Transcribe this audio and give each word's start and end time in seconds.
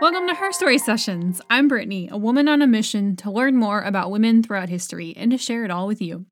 Welcome 0.00 0.28
to 0.28 0.34
Her 0.36 0.52
Story 0.52 0.78
Sessions. 0.78 1.40
I'm 1.50 1.66
Brittany, 1.66 2.08
a 2.08 2.16
woman 2.16 2.46
on 2.46 2.62
a 2.62 2.68
mission 2.68 3.16
to 3.16 3.32
learn 3.32 3.56
more 3.56 3.82
about 3.82 4.12
women 4.12 4.44
throughout 4.44 4.68
history 4.68 5.12
and 5.16 5.32
to 5.32 5.38
share 5.38 5.64
it 5.64 5.72
all 5.72 5.88
with 5.88 6.00
you. 6.00 6.26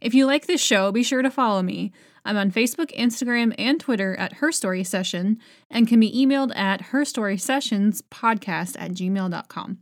If 0.00 0.14
you 0.14 0.24
like 0.24 0.46
this 0.46 0.62
show, 0.62 0.90
be 0.90 1.02
sure 1.02 1.20
to 1.20 1.30
follow 1.30 1.60
me. 1.60 1.92
I'm 2.24 2.38
on 2.38 2.50
Facebook, 2.50 2.90
Instagram, 2.96 3.54
and 3.58 3.78
Twitter 3.78 4.16
at 4.16 4.36
Her 4.36 4.50
Story 4.50 4.82
Session 4.82 5.38
and 5.70 5.86
can 5.86 6.00
be 6.00 6.10
emailed 6.10 6.56
at 6.56 6.84
herstorysessionspodcast 6.84 8.76
at 8.78 8.92
gmail.com. 8.92 9.78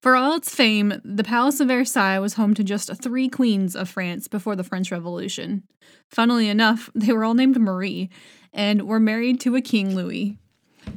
For 0.00 0.16
all 0.16 0.34
its 0.34 0.54
fame, 0.54 1.02
the 1.04 1.24
Palace 1.24 1.60
of 1.60 1.68
Versailles 1.68 2.20
was 2.20 2.34
home 2.34 2.54
to 2.54 2.64
just 2.64 2.90
three 3.02 3.28
queens 3.28 3.76
of 3.76 3.86
France 3.86 4.28
before 4.28 4.56
the 4.56 4.64
French 4.64 4.90
Revolution. 4.90 5.64
Funnily 6.08 6.48
enough, 6.48 6.88
they 6.94 7.12
were 7.12 7.24
all 7.24 7.34
named 7.34 7.60
Marie 7.60 8.08
and 8.54 8.88
were 8.88 8.98
married 8.98 9.40
to 9.40 9.56
a 9.56 9.60
King 9.60 9.94
Louis. 9.94 10.38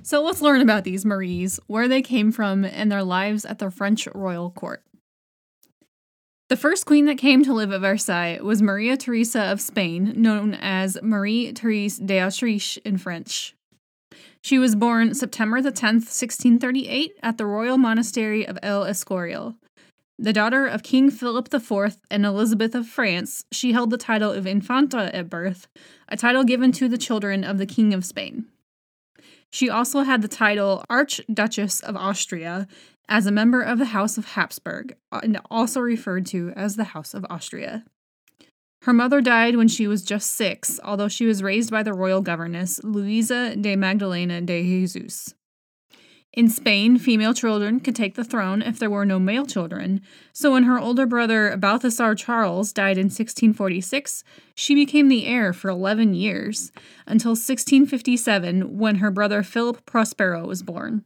So 0.04 0.24
let's 0.24 0.42
learn 0.42 0.62
about 0.62 0.84
these 0.84 1.06
Maries, 1.06 1.60
where 1.68 1.88
they 1.88 2.02
came 2.02 2.32
from, 2.32 2.66
and 2.66 2.92
their 2.92 3.04
lives 3.04 3.46
at 3.46 3.60
the 3.60 3.70
French 3.70 4.08
royal 4.16 4.50
court. 4.50 4.84
The 6.50 6.58
first 6.58 6.86
queen 6.86 7.06
that 7.06 7.18
came 7.18 7.46
to 7.46 7.54
live 7.54 7.72
at 7.72 7.82
Versailles 7.82 8.40
was 8.42 8.62
Maria 8.62 8.98
Theresa 8.98 9.44
of 9.44 9.62
Spain, 9.62 10.14
known 10.18 10.54
as 10.56 10.98
Marie 11.02 11.54
Therese 11.54 11.98
d'Autriche 11.98 12.78
in 12.84 12.98
French. 12.98 13.56
She 14.42 14.58
was 14.58 14.76
born 14.76 15.14
September 15.14 15.62
the 15.62 15.72
10th, 15.72 16.10
1638, 16.10 17.14
at 17.22 17.38
the 17.38 17.46
royal 17.46 17.78
monastery 17.78 18.46
of 18.46 18.58
El 18.64 18.84
Escorial. 18.84 19.56
The 20.18 20.34
daughter 20.34 20.68
of 20.68 20.84
King 20.84 21.10
Philip 21.10 21.54
IV 21.54 21.98
and 22.10 22.26
Elizabeth 22.26 22.76
of 22.76 22.88
France, 22.88 23.46
she 23.52 23.72
held 23.72 23.92
the 23.92 23.98
title 23.98 24.32
of 24.32 24.46
Infanta 24.46 25.16
at 25.16 25.30
birth, 25.30 25.68
a 26.10 26.18
title 26.18 26.44
given 26.44 26.72
to 26.74 26.90
the 26.90 26.98
children 26.98 27.44
of 27.44 27.60
the 27.60 27.66
King 27.66 27.94
of 27.94 28.04
Spain. 28.04 28.51
She 29.52 29.70
also 29.70 30.02
had 30.02 30.22
the 30.22 30.28
title 30.28 30.84
Archduchess 30.90 31.82
of 31.82 31.96
Austria 31.96 32.68
as 33.10 33.26
a 33.26 33.32
member 33.32 33.62
of 33.62 33.78
the 33.78 33.86
House 33.86 34.18
of 34.18 34.26
Habsburg, 34.26 34.96
uh, 35.12 35.20
and 35.22 35.40
also 35.52 35.82
referred 35.82 36.26
to 36.28 36.54
as 36.56 36.78
the 36.78 36.86
House 36.86 37.14
of 37.14 37.26
Austria. 37.30 37.84
Her 38.84 38.94
mother 38.94 39.22
died 39.22 39.58
when 39.58 39.68
she 39.68 39.88
was 39.88 40.04
just 40.04 40.32
six, 40.32 40.80
although 40.84 41.10
she 41.10 41.26
was 41.26 41.44
raised 41.44 41.70
by 41.70 41.84
the 41.84 41.94
royal 41.94 42.22
governess, 42.22 42.82
Luisa 42.84 43.56
de 43.56 43.76
Magdalena 43.76 44.42
de 44.42 44.64
Jesus. 44.64 45.36
In 46.34 46.48
Spain, 46.48 46.98
female 46.98 47.34
children 47.34 47.82
could 47.82 47.96
take 47.96 48.16
the 48.16 48.24
throne 48.24 48.62
if 48.62 48.80
there 48.80 48.90
were 48.90 49.06
no 49.06 49.20
male 49.20 49.46
children, 49.46 50.00
so 50.32 50.54
when 50.54 50.64
her 50.64 50.80
older 50.80 51.06
brother 51.06 51.58
Balthasar 51.58 52.16
Charles 52.16 52.72
died 52.72 52.98
in 52.98 53.08
1646, 53.08 54.24
she 54.56 54.74
became 54.74 55.10
the 55.10 55.26
heir 55.26 55.52
for 55.52 55.70
11 55.70 56.14
years, 56.14 56.72
until 57.06 57.32
1657 57.32 58.78
when 58.78 58.96
her 58.96 59.12
brother 59.12 59.44
Philip 59.44 59.86
Prospero 59.86 60.46
was 60.48 60.64
born. 60.64 61.04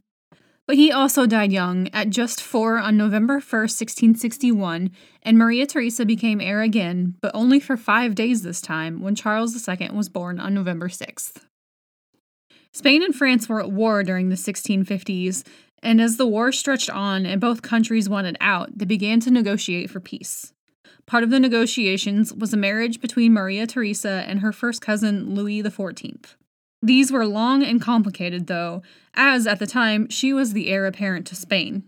But 0.67 0.75
he 0.75 0.91
also 0.91 1.25
died 1.25 1.51
young, 1.51 1.87
at 1.89 2.11
just 2.11 2.39
four 2.39 2.77
on 2.77 2.95
November 2.95 3.39
1st, 3.39 3.81
1661, 3.81 4.91
and 5.23 5.37
Maria 5.39 5.65
Theresa 5.65 6.05
became 6.05 6.39
heir 6.39 6.61
again, 6.61 7.15
but 7.21 7.31
only 7.33 7.59
for 7.59 7.77
five 7.77 8.13
days 8.13 8.43
this 8.43 8.61
time, 8.61 9.01
when 9.01 9.15
Charles 9.15 9.67
II 9.67 9.89
was 9.93 10.07
born 10.07 10.39
on 10.39 10.53
November 10.53 10.87
6th. 10.87 11.45
Spain 12.75 13.01
and 13.01 13.15
France 13.15 13.47
were 13.47 13.61
at 13.61 13.71
war 13.71 14.03
during 14.03 14.27
the 14.27 14.35
1650s, 14.35 15.47
and 15.81 16.01
as 16.01 16.17
the 16.17 16.27
war 16.27 16.51
stretched 16.51 16.89
on 16.89 17.25
and 17.25 17.39
both 17.39 17.61
countries 17.61 18.09
wanted 18.09 18.35
out, 18.41 18.77
they 18.77 18.83
began 18.83 19.21
to 19.21 19.31
negotiate 19.31 19.89
for 19.89 20.01
peace. 20.01 20.51
Part 21.05 21.23
of 21.23 21.29
the 21.29 21.39
negotiations 21.39 22.33
was 22.33 22.53
a 22.53 22.57
marriage 22.57 22.99
between 22.99 23.31
Maria 23.31 23.65
Theresa 23.65 24.25
and 24.27 24.41
her 24.41 24.51
first 24.51 24.81
cousin 24.81 25.33
Louis 25.33 25.63
XIV. 25.63 26.35
These 26.81 27.13
were 27.13 27.25
long 27.25 27.63
and 27.63 27.81
complicated, 27.81 28.47
though, 28.47 28.81
as 29.13 29.47
at 29.47 29.59
the 29.59 29.67
time 29.67 30.09
she 30.09 30.33
was 30.33 30.51
the 30.51 30.67
heir 30.67 30.85
apparent 30.85 31.25
to 31.27 31.35
Spain. 31.37 31.85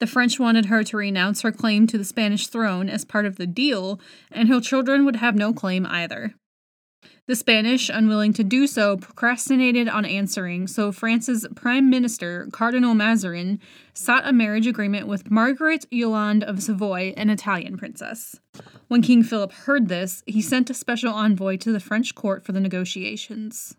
The 0.00 0.08
French 0.08 0.40
wanted 0.40 0.66
her 0.66 0.82
to 0.82 0.96
renounce 0.96 1.42
her 1.42 1.52
claim 1.52 1.86
to 1.86 1.96
the 1.96 2.04
Spanish 2.04 2.48
throne 2.48 2.88
as 2.88 3.04
part 3.04 3.24
of 3.24 3.36
the 3.36 3.46
deal, 3.46 4.00
and 4.32 4.48
her 4.48 4.60
children 4.60 5.04
would 5.04 5.16
have 5.16 5.36
no 5.36 5.52
claim 5.52 5.86
either. 5.86 6.34
The 7.26 7.36
Spanish, 7.36 7.88
unwilling 7.88 8.32
to 8.34 8.44
do 8.44 8.66
so, 8.66 8.96
procrastinated 8.96 9.88
on 9.88 10.04
answering, 10.04 10.66
so 10.66 10.92
France's 10.92 11.46
Prime 11.54 11.88
Minister, 11.88 12.48
Cardinal 12.52 12.94
Mazarin, 12.94 13.60
sought 13.94 14.26
a 14.26 14.32
marriage 14.32 14.66
agreement 14.66 15.06
with 15.06 15.30
Margaret 15.30 15.86
Yolande 15.90 16.44
of 16.44 16.62
Savoy, 16.62 17.14
an 17.16 17.30
Italian 17.30 17.76
princess. 17.76 18.38
When 18.88 19.02
King 19.02 19.22
Philip 19.22 19.52
heard 19.52 19.88
this, 19.88 20.22
he 20.26 20.42
sent 20.42 20.70
a 20.70 20.74
special 20.74 21.14
envoy 21.14 21.56
to 21.58 21.72
the 21.72 21.80
French 21.80 22.14
court 22.14 22.44
for 22.44 22.52
the 22.52 22.60
negotiations. 22.60 23.76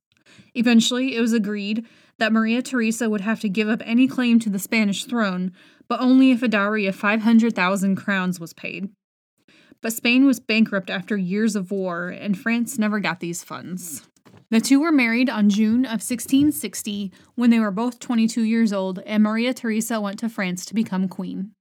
Eventually, 0.54 1.16
it 1.16 1.22
was 1.22 1.34
agreed 1.34 1.86
that 2.18 2.34
Maria 2.34 2.62
Theresa 2.62 3.10
would 3.10 3.22
have 3.22 3.40
to 3.42 3.50
give 3.50 3.70
up 3.70 3.82
any 3.86 4.08
claim 4.08 4.40
to 4.40 4.50
the 4.50 4.60
Spanish 4.60 5.06
throne, 5.06 5.52
but 5.88 6.00
only 6.00 6.32
if 6.32 6.42
a 6.42 6.48
dowry 6.48 6.88
of 6.88 6.96
500,000 6.96 7.96
crowns 7.96 8.40
was 8.40 8.54
paid. 8.54 8.90
But 9.86 9.94
Spain 9.94 10.26
was 10.26 10.40
bankrupt 10.40 10.90
after 10.90 11.16
years 11.16 11.56
of 11.56 11.70
war, 11.70 12.08
and 12.08 12.36
France 12.36 12.80
never 12.80 13.00
got 13.00 13.20
these 13.20 13.44
funds. 13.44 14.08
The 14.50 14.60
two 14.60 14.80
were 14.80 14.92
married 14.92 15.30
on 15.30 15.48
June 15.48 15.86
of 15.86 16.02
1660 16.02 17.12
when 17.36 17.52
they 17.52 17.60
were 17.60 17.70
both 17.70 18.00
22 18.00 18.42
years 18.42 18.74
old, 18.74 18.98
and 19.06 19.22
Maria 19.22 19.54
Theresa 19.54 20.02
went 20.02 20.18
to 20.18 20.28
France 20.28 20.66
to 20.66 20.74
become 20.74 21.08
queen. 21.08 21.52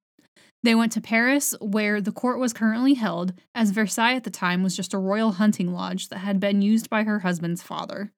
They 0.63 0.75
went 0.75 0.91
to 0.93 1.03
Paris, 1.03 1.55
where 1.61 2.01
the 2.01 2.13
court 2.13 2.39
was 2.39 2.55
currently 2.55 2.95
held, 2.95 3.35
as 3.55 3.73
Versailles 3.73 4.17
at 4.17 4.25
the 4.25 4.31
time 4.31 4.63
was 4.63 4.75
just 4.75 4.95
a 4.95 4.99
royal 4.99 5.33
hunting 5.33 5.75
lodge 5.75 6.09
that 6.09 6.21
had 6.21 6.41
been 6.41 6.63
used 6.63 6.89
by 6.89 7.03
her 7.03 7.19
husband's 7.19 7.63
father. 7.63 8.11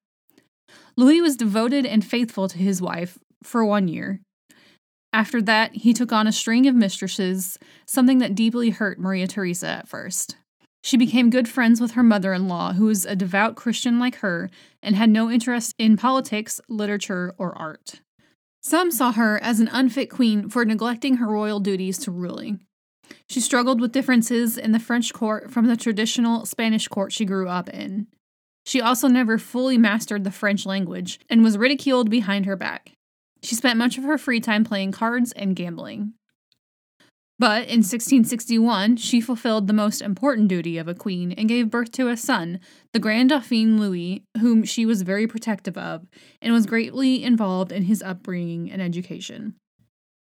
Louis 0.97 1.21
was 1.21 1.37
devoted 1.37 1.85
and 1.85 2.05
faithful 2.05 2.47
to 2.47 2.59
his 2.59 2.81
wife 2.81 3.19
for 3.43 3.65
one 3.65 3.89
year, 3.89 4.21
after 5.17 5.41
that, 5.41 5.75
he 5.75 5.95
took 5.95 6.13
on 6.13 6.27
a 6.27 6.33
string 6.33 6.67
of 6.67 6.75
mistresses, 6.75 7.59
something 7.87 8.19
that 8.19 8.35
deeply 8.35 8.69
hurt 8.69 8.99
Maria 8.99 9.27
Theresa 9.27 9.67
at 9.67 9.89
first. 9.89 10.37
She 10.85 10.99
became 10.99 11.31
good 11.31 11.49
friends 11.49 11.81
with 11.81 11.93
her 11.93 12.03
mother 12.03 12.35
in 12.35 12.49
law, 12.49 12.75
who 12.75 12.85
was 12.85 13.07
a 13.07 13.17
devout 13.17 13.57
Christian 13.57 13.99
like 13.99 14.17
her 14.17 14.51
and 14.83 14.95
had 14.95 15.09
no 15.09 15.31
interest 15.31 15.75
in 15.79 15.97
politics, 15.97 16.61
literature, 16.69 17.35
or 17.39 17.57
art. 17.57 18.03
Some 18.63 18.91
saw 18.91 19.11
her 19.13 19.43
as 19.43 19.59
an 19.59 19.71
unfit 19.73 20.11
queen 20.11 20.51
for 20.51 20.67
neglecting 20.67 21.17
her 21.17 21.27
royal 21.27 21.61
duties 21.61 21.97
to 22.01 22.11
ruling. 22.11 22.61
She 23.27 23.41
struggled 23.41 23.81
with 23.81 23.93
differences 23.93 24.59
in 24.59 24.73
the 24.73 24.79
French 24.79 25.15
court 25.15 25.51
from 25.51 25.67
the 25.67 25.79
traditional 25.79 26.45
Spanish 26.45 26.89
court 26.89 27.11
she 27.11 27.25
grew 27.25 27.49
up 27.49 27.71
in. 27.71 28.07
She 28.67 28.83
also 28.83 29.09
never 29.09 29.39
fully 29.39 29.79
mastered 29.79 30.25
the 30.25 30.31
French 30.31 30.67
language 30.67 31.21
and 31.31 31.43
was 31.43 31.57
ridiculed 31.57 32.11
behind 32.11 32.45
her 32.45 32.57
back. 32.57 32.96
She 33.47 33.55
spent 33.55 33.79
much 33.79 33.97
of 33.97 34.03
her 34.03 34.19
free 34.19 34.41
time 34.41 34.65
playing 34.65 34.91
cards 34.91 35.31
and 35.31 35.55
gambling. 35.55 36.15
But 37.39 37.69
in 37.69 37.79
1661, 37.79 38.97
she 38.97 39.21
fulfilled 39.21 39.69
the 39.69 39.73
most 39.73 40.03
important 40.03 40.49
duty 40.49 40.79
of 40.79 40.89
a 40.89 40.95
queen 40.95 41.31
and 41.31 41.49
gave 41.49 41.71
birth 41.71 41.93
to 41.93 42.09
a 42.09 42.17
son, 42.17 42.59
the 42.93 42.99
Grand 42.99 43.29
Dauphin 43.29 43.79
Louis, 43.79 44.25
whom 44.41 44.65
she 44.65 44.85
was 44.85 45.03
very 45.03 45.29
protective 45.29 45.79
of 45.79 46.09
and 46.43 46.53
was 46.53 46.67
greatly 46.67 47.23
involved 47.23 47.71
in 47.71 47.85
his 47.85 48.03
upbringing 48.03 48.69
and 48.69 48.83
education. 48.83 49.55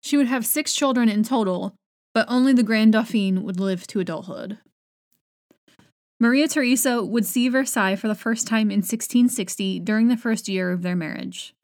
She 0.03 0.17
would 0.17 0.27
have 0.27 0.45
six 0.45 0.75
children 0.75 1.09
in 1.09 1.23
total, 1.23 1.73
but 2.13 2.27
only 2.29 2.53
the 2.53 2.61
Grand 2.61 2.93
Dauphin 2.93 3.41
would 3.41 3.59
live 3.59 3.87
to 3.87 3.99
adulthood. 3.99 4.59
Maria 6.19 6.47
Theresa 6.47 7.03
would 7.03 7.25
see 7.25 7.49
Versailles 7.49 7.95
for 7.95 8.07
the 8.07 8.13
first 8.13 8.45
time 8.45 8.69
in 8.69 8.81
1660 8.81 9.79
during 9.79 10.09
the 10.09 10.15
first 10.15 10.47
year 10.47 10.71
of 10.71 10.83
their 10.83 10.95
marriage. 10.95 11.54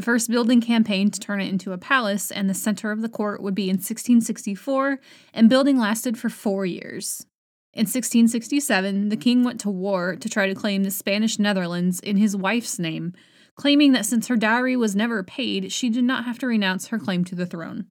The 0.00 0.06
first 0.06 0.30
building 0.30 0.62
campaign 0.62 1.10
to 1.10 1.20
turn 1.20 1.42
it 1.42 1.50
into 1.50 1.72
a 1.72 1.76
palace 1.76 2.30
and 2.30 2.48
the 2.48 2.54
center 2.54 2.90
of 2.90 3.02
the 3.02 3.08
court 3.10 3.42
would 3.42 3.54
be 3.54 3.68
in 3.68 3.76
1664, 3.76 4.98
and 5.34 5.50
building 5.50 5.76
lasted 5.76 6.16
for 6.16 6.30
four 6.30 6.64
years. 6.64 7.26
In 7.74 7.80
1667, 7.80 9.10
the 9.10 9.16
king 9.18 9.44
went 9.44 9.60
to 9.60 9.68
war 9.68 10.16
to 10.16 10.28
try 10.30 10.46
to 10.46 10.54
claim 10.54 10.84
the 10.84 10.90
Spanish 10.90 11.38
Netherlands 11.38 12.00
in 12.00 12.16
his 12.16 12.34
wife's 12.34 12.78
name, 12.78 13.12
claiming 13.56 13.92
that 13.92 14.06
since 14.06 14.28
her 14.28 14.38
dowry 14.38 14.74
was 14.74 14.96
never 14.96 15.22
paid, 15.22 15.70
she 15.70 15.90
did 15.90 16.04
not 16.04 16.24
have 16.24 16.38
to 16.38 16.46
renounce 16.46 16.86
her 16.86 16.98
claim 16.98 17.22
to 17.26 17.34
the 17.34 17.44
throne. 17.44 17.84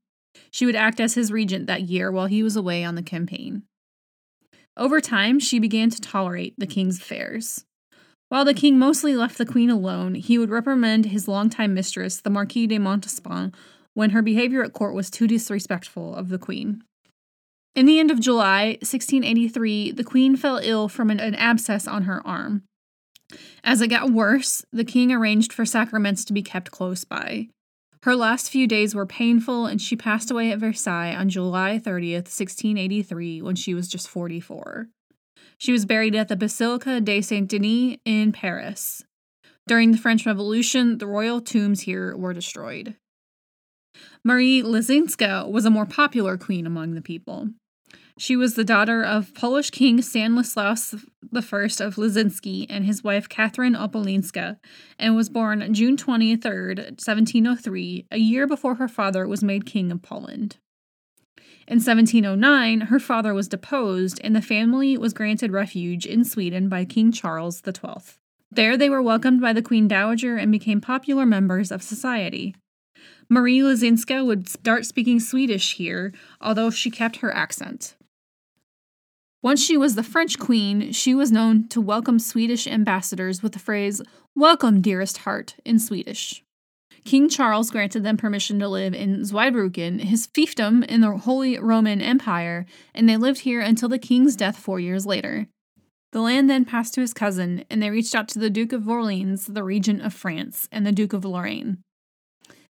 She 0.50 0.66
would 0.66 0.74
act 0.74 0.98
as 0.98 1.14
his 1.14 1.30
regent 1.30 1.68
that 1.68 1.82
year 1.82 2.10
while 2.10 2.26
he 2.26 2.42
was 2.42 2.56
away 2.56 2.82
on 2.82 2.96
the 2.96 3.04
campaign. 3.04 3.62
Over 4.76 5.00
time, 5.00 5.38
she 5.38 5.60
began 5.60 5.90
to 5.90 6.00
tolerate 6.00 6.54
the 6.58 6.66
king's 6.66 6.98
affairs. 6.98 7.66
While 8.30 8.44
the 8.44 8.54
king 8.54 8.78
mostly 8.78 9.16
left 9.16 9.38
the 9.38 9.44
queen 9.44 9.70
alone, 9.70 10.14
he 10.14 10.38
would 10.38 10.50
reprimand 10.50 11.06
his 11.06 11.26
longtime 11.26 11.74
mistress, 11.74 12.20
the 12.20 12.30
Marquis 12.30 12.68
de 12.68 12.78
Montespan, 12.78 13.52
when 13.94 14.10
her 14.10 14.22
behavior 14.22 14.62
at 14.62 14.72
court 14.72 14.94
was 14.94 15.10
too 15.10 15.26
disrespectful 15.26 16.14
of 16.14 16.28
the 16.28 16.38
queen. 16.38 16.84
In 17.74 17.86
the 17.86 17.98
end 17.98 18.12
of 18.12 18.20
July 18.20 18.78
1683, 18.82 19.90
the 19.90 20.04
queen 20.04 20.36
fell 20.36 20.60
ill 20.62 20.88
from 20.88 21.10
an, 21.10 21.18
an 21.18 21.34
abscess 21.34 21.88
on 21.88 22.04
her 22.04 22.24
arm. 22.24 22.62
As 23.64 23.80
it 23.80 23.88
got 23.88 24.12
worse, 24.12 24.64
the 24.72 24.84
king 24.84 25.10
arranged 25.10 25.52
for 25.52 25.66
sacraments 25.66 26.24
to 26.26 26.32
be 26.32 26.42
kept 26.42 26.70
close 26.70 27.02
by. 27.02 27.48
Her 28.04 28.14
last 28.14 28.48
few 28.48 28.68
days 28.68 28.94
were 28.94 29.06
painful, 29.06 29.66
and 29.66 29.82
she 29.82 29.96
passed 29.96 30.30
away 30.30 30.52
at 30.52 30.60
Versailles 30.60 31.16
on 31.16 31.30
July 31.30 31.80
30th, 31.84 32.30
1683, 32.30 33.42
when 33.42 33.56
she 33.56 33.74
was 33.74 33.88
just 33.88 34.08
44. 34.08 34.86
She 35.60 35.72
was 35.72 35.84
buried 35.84 36.16
at 36.16 36.28
the 36.28 36.36
Basilica 36.36 37.02
de 37.02 37.20
Saint 37.20 37.46
Denis 37.46 37.98
in 38.06 38.32
Paris. 38.32 39.04
During 39.66 39.92
the 39.92 39.98
French 39.98 40.24
Revolution, 40.24 40.96
the 40.96 41.06
royal 41.06 41.42
tombs 41.42 41.82
here 41.82 42.16
were 42.16 42.32
destroyed. 42.32 42.96
Marie 44.24 44.62
Leszczyńska 44.62 45.50
was 45.50 45.66
a 45.66 45.70
more 45.70 45.84
popular 45.84 46.38
queen 46.38 46.66
among 46.66 46.94
the 46.94 47.02
people. 47.02 47.50
She 48.18 48.36
was 48.36 48.54
the 48.54 48.64
daughter 48.64 49.04
of 49.04 49.34
Polish 49.34 49.68
King 49.68 50.00
Stanislaus 50.00 50.94
I 50.94 51.38
of 51.38 51.96
Leszczyński 51.96 52.64
and 52.70 52.86
his 52.86 53.04
wife 53.04 53.28
Catherine 53.28 53.74
Opalińska, 53.74 54.56
and 54.98 55.14
was 55.14 55.28
born 55.28 55.74
June 55.74 55.98
23, 55.98 56.74
1703, 56.74 58.06
a 58.10 58.18
year 58.18 58.46
before 58.46 58.76
her 58.76 58.88
father 58.88 59.28
was 59.28 59.44
made 59.44 59.66
king 59.66 59.92
of 59.92 60.00
Poland. 60.00 60.56
In 61.70 61.76
1709, 61.76 62.88
her 62.88 62.98
father 62.98 63.32
was 63.32 63.46
deposed, 63.46 64.20
and 64.24 64.34
the 64.34 64.42
family 64.42 64.98
was 64.98 65.12
granted 65.12 65.52
refuge 65.52 66.04
in 66.04 66.24
Sweden 66.24 66.68
by 66.68 66.84
King 66.84 67.12
Charles 67.12 67.62
XII. 67.64 68.16
There, 68.50 68.76
they 68.76 68.90
were 68.90 69.00
welcomed 69.00 69.40
by 69.40 69.52
the 69.52 69.62
Queen 69.62 69.86
Dowager 69.86 70.36
and 70.36 70.50
became 70.50 70.80
popular 70.80 71.24
members 71.24 71.70
of 71.70 71.80
society. 71.80 72.56
Marie 73.28 73.60
Leszczyńska 73.60 74.26
would 74.26 74.48
start 74.48 74.84
speaking 74.84 75.20
Swedish 75.20 75.76
here, 75.76 76.12
although 76.40 76.70
she 76.70 76.90
kept 76.90 77.18
her 77.18 77.32
accent. 77.32 77.94
Once 79.40 79.62
she 79.64 79.76
was 79.76 79.94
the 79.94 80.02
French 80.02 80.40
queen, 80.40 80.90
she 80.90 81.14
was 81.14 81.30
known 81.30 81.68
to 81.68 81.80
welcome 81.80 82.18
Swedish 82.18 82.66
ambassadors 82.66 83.44
with 83.44 83.52
the 83.52 83.60
phrase, 83.60 84.02
Welcome, 84.34 84.80
dearest 84.80 85.18
heart, 85.18 85.54
in 85.64 85.78
Swedish. 85.78 86.42
King 87.04 87.28
Charles 87.28 87.70
granted 87.70 88.04
them 88.04 88.16
permission 88.16 88.58
to 88.58 88.68
live 88.68 88.94
in 88.94 89.20
Zweibrücken, 89.20 90.00
his 90.00 90.26
fiefdom 90.26 90.84
in 90.84 91.00
the 91.00 91.16
Holy 91.16 91.58
Roman 91.58 92.00
Empire, 92.00 92.66
and 92.94 93.08
they 93.08 93.16
lived 93.16 93.40
here 93.40 93.60
until 93.60 93.88
the 93.88 93.98
king's 93.98 94.36
death 94.36 94.56
four 94.56 94.78
years 94.78 95.06
later. 95.06 95.48
The 96.12 96.20
land 96.20 96.50
then 96.50 96.64
passed 96.64 96.94
to 96.94 97.00
his 97.00 97.14
cousin, 97.14 97.64
and 97.70 97.82
they 97.82 97.90
reached 97.90 98.14
out 98.14 98.28
to 98.28 98.38
the 98.38 98.50
Duke 98.50 98.72
of 98.72 98.88
Orleans, 98.88 99.46
the 99.46 99.62
regent 99.62 100.02
of 100.02 100.12
France, 100.12 100.68
and 100.72 100.86
the 100.86 100.92
Duke 100.92 101.12
of 101.12 101.24
Lorraine. 101.24 101.78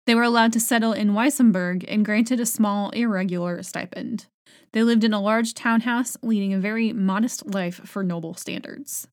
They 0.06 0.16
were 0.16 0.24
allowed 0.24 0.54
to 0.54 0.60
settle 0.60 0.94
in 0.94 1.14
Weissenburg 1.14 1.86
and 1.88 2.04
granted 2.04 2.40
a 2.40 2.46
small, 2.46 2.90
irregular 2.92 3.62
stipend. 3.64 4.26
They 4.74 4.84
lived 4.84 5.04
in 5.04 5.14
a 5.14 5.22
large 5.22 5.54
townhouse, 5.54 6.18
leading 6.22 6.54
a 6.54 6.60
very 6.60 6.94
modest 6.94 7.46
life 7.46 7.82
for 7.86 8.04
noble 8.04 8.34
standards. 8.34 9.08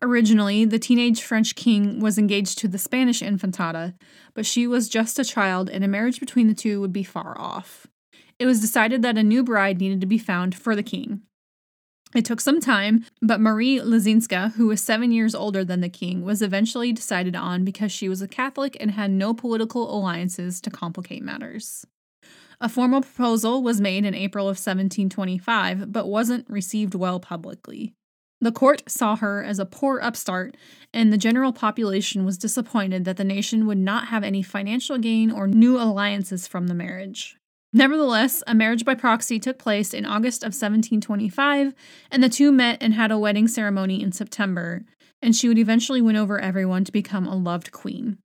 Originally, 0.00 0.64
the 0.64 0.78
teenage 0.78 1.22
French 1.22 1.54
king 1.54 2.00
was 2.00 2.18
engaged 2.18 2.58
to 2.58 2.68
the 2.68 2.78
Spanish 2.78 3.22
Infantata, 3.22 3.94
but 4.34 4.44
she 4.44 4.66
was 4.66 4.88
just 4.88 5.18
a 5.18 5.24
child 5.24 5.70
and 5.70 5.84
a 5.84 5.88
marriage 5.88 6.18
between 6.18 6.48
the 6.48 6.54
two 6.54 6.80
would 6.80 6.92
be 6.92 7.04
far 7.04 7.38
off. 7.38 7.86
It 8.38 8.46
was 8.46 8.60
decided 8.60 9.02
that 9.02 9.16
a 9.16 9.22
new 9.22 9.44
bride 9.44 9.78
needed 9.78 10.00
to 10.00 10.06
be 10.06 10.18
found 10.18 10.56
for 10.56 10.74
the 10.74 10.82
king. 10.82 11.22
It 12.14 12.24
took 12.24 12.40
some 12.40 12.60
time, 12.60 13.06
but 13.22 13.40
Marie 13.40 13.78
Leszczyńska, 13.78 14.54
who 14.54 14.66
was 14.66 14.82
seven 14.82 15.12
years 15.12 15.34
older 15.34 15.64
than 15.64 15.80
the 15.80 15.88
king, 15.88 16.24
was 16.24 16.42
eventually 16.42 16.92
decided 16.92 17.34
on 17.34 17.64
because 17.64 17.90
she 17.90 18.08
was 18.08 18.20
a 18.20 18.28
Catholic 18.28 18.76
and 18.80 18.90
had 18.90 19.10
no 19.10 19.32
political 19.32 19.96
alliances 19.96 20.60
to 20.62 20.70
complicate 20.70 21.22
matters. 21.22 21.86
A 22.60 22.68
formal 22.68 23.00
proposal 23.00 23.62
was 23.62 23.80
made 23.80 24.04
in 24.04 24.14
April 24.14 24.44
of 24.44 24.58
1725, 24.58 25.90
but 25.90 26.06
wasn't 26.06 26.48
received 26.50 26.94
well 26.94 27.18
publicly. 27.18 27.94
The 28.42 28.50
court 28.50 28.82
saw 28.88 29.14
her 29.14 29.44
as 29.44 29.60
a 29.60 29.64
poor 29.64 30.00
upstart, 30.02 30.56
and 30.92 31.12
the 31.12 31.16
general 31.16 31.52
population 31.52 32.24
was 32.24 32.36
disappointed 32.36 33.04
that 33.04 33.16
the 33.16 33.22
nation 33.22 33.68
would 33.68 33.78
not 33.78 34.08
have 34.08 34.24
any 34.24 34.42
financial 34.42 34.98
gain 34.98 35.30
or 35.30 35.46
new 35.46 35.80
alliances 35.80 36.48
from 36.48 36.66
the 36.66 36.74
marriage. 36.74 37.36
Nevertheless, 37.72 38.42
a 38.48 38.52
marriage 38.52 38.84
by 38.84 38.96
proxy 38.96 39.38
took 39.38 39.58
place 39.58 39.94
in 39.94 40.04
August 40.04 40.42
of 40.42 40.48
1725, 40.48 41.72
and 42.10 42.20
the 42.20 42.28
two 42.28 42.50
met 42.50 42.78
and 42.82 42.94
had 42.94 43.12
a 43.12 43.18
wedding 43.18 43.46
ceremony 43.46 44.02
in 44.02 44.10
September, 44.10 44.82
and 45.22 45.36
she 45.36 45.46
would 45.46 45.56
eventually 45.56 46.02
win 46.02 46.16
over 46.16 46.40
everyone 46.40 46.84
to 46.84 46.90
become 46.90 47.28
a 47.28 47.36
loved 47.36 47.70
queen. 47.70 48.18